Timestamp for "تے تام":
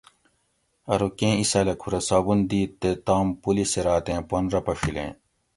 2.81-3.27